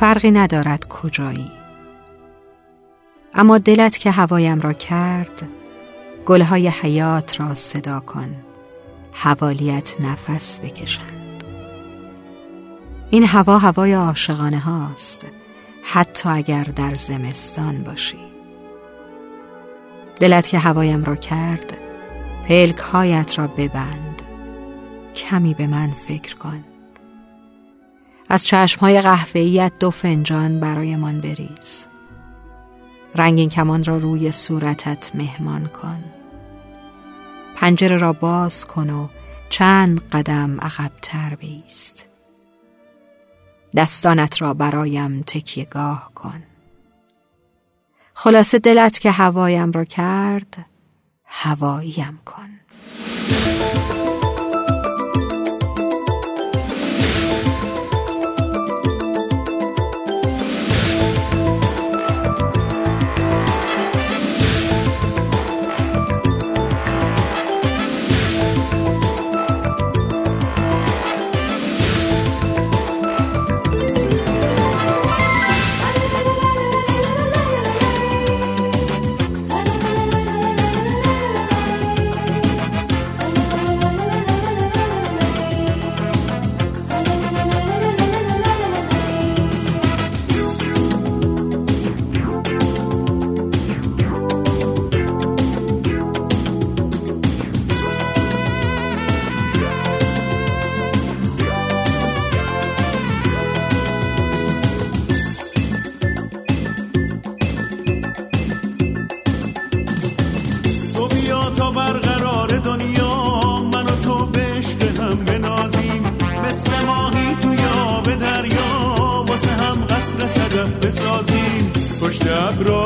فرقی 0.00 0.30
ندارد 0.30 0.88
کجایی. 0.88 1.50
اما 3.34 3.58
دلت 3.58 3.98
که 3.98 4.10
هوایم 4.10 4.60
را 4.60 4.72
کرد 4.72 5.48
گلهای 6.26 6.68
حیات 6.68 7.40
را 7.40 7.54
صدا 7.54 8.00
کن 8.00 8.36
حوالیت 9.12 9.96
نفس 10.00 10.60
بکشند. 10.60 11.44
این 13.10 13.24
هوا 13.24 13.58
هوای 13.58 13.92
عاشقانه 13.92 14.58
هاست 14.58 15.26
حتی 15.82 16.28
اگر 16.28 16.64
در 16.64 16.94
زمستان 16.94 17.82
باشی. 17.82 18.20
دلت 20.20 20.48
که 20.48 20.58
هوایم 20.58 21.04
را 21.04 21.16
کرد 21.16 21.78
پلک 22.48 22.78
هایت 22.78 23.38
را 23.38 23.46
ببند 23.46 24.22
کمی 25.14 25.54
به 25.54 25.66
من 25.66 25.92
فکر 26.08 26.34
کن. 26.36 26.69
از 28.30 28.46
چشمهای 28.46 29.00
قهوه‌ایت 29.00 29.72
دو 29.80 29.90
فنجان 29.90 30.60
برایمان 30.60 31.20
بریز. 31.20 31.86
رنگین 33.14 33.48
کمان 33.48 33.84
را 33.84 33.96
روی 33.96 34.32
صورتت 34.32 35.10
مهمان 35.14 35.66
کن. 35.66 36.04
پنجره 37.56 37.96
را 37.96 38.12
باز 38.12 38.66
کن 38.66 38.90
و 38.90 39.08
چند 39.48 40.08
قدم 40.08 40.60
عقبتر 40.60 41.34
بیست. 41.34 42.06
دستانت 43.76 44.42
را 44.42 44.54
برایم 44.54 45.22
تکیه 45.26 45.64
گاه 45.64 46.10
کن. 46.14 46.42
خلاصه 48.14 48.58
دلت 48.58 48.98
که 48.98 49.10
هوایم 49.10 49.72
را 49.72 49.84
کرد 49.84 50.66
هواییم 51.24 52.20
کن. 52.24 52.50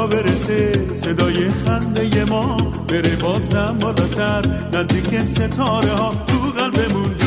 برسه. 0.07 0.73
صدای 0.97 1.51
خنده 1.51 2.25
ما 2.25 2.57
بره 2.89 3.17
بازم 3.17 3.79
بالاتر. 3.81 4.43
نزدیک 4.73 5.25
ستاره 5.25 5.91
ها 5.91 6.13
تو 6.27 6.61
قلبمون 6.61 7.24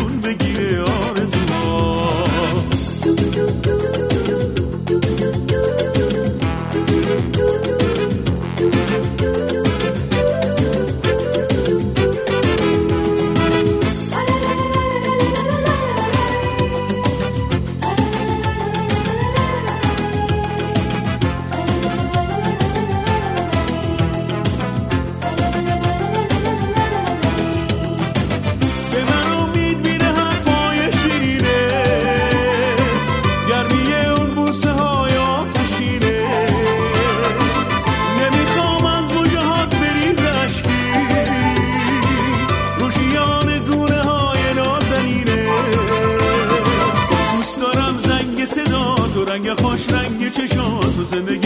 رنگ 49.37 49.53
خوش 49.53 49.89
رنگ 49.89 50.31
چشات 50.31 50.99
و 50.99 51.03
زندگی 51.03 51.36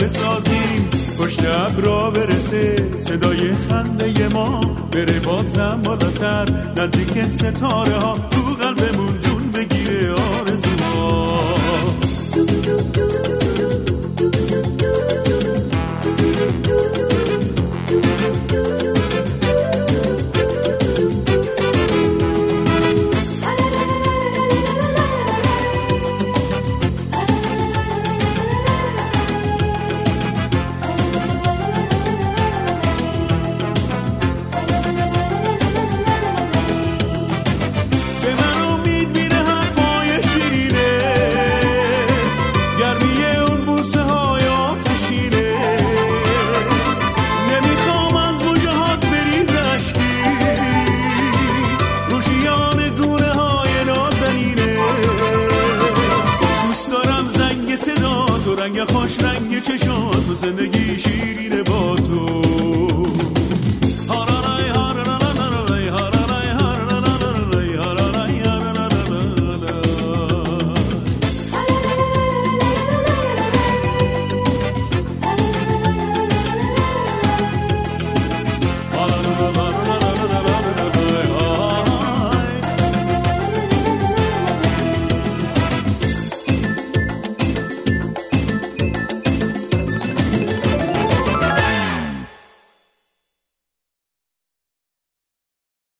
بسازیم 0.00 0.88
پشت 1.20 1.44
ابرا 1.46 2.10
برسه 2.10 2.76
صدای 2.98 3.54
خنده 3.54 4.28
ما 4.28 4.60
بره 4.92 5.20
بازم 5.20 5.80
بالاتر. 5.84 6.46
نزدیک 6.76 7.28
ستاره 7.28 7.92
ها 7.92 8.18
تو 8.30 8.40
قلبمون 8.40 9.23
رنگ 58.64 58.84
خوش 58.84 59.18
رنگ 59.20 59.62
چشات 59.62 60.28
و 60.28 60.34
زندگی 60.34 60.98
شیرین 60.98 61.50
تو 61.50 61.53